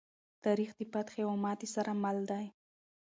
[0.45, 2.45] تاریخ د فتحې او ماتې سره مل دی.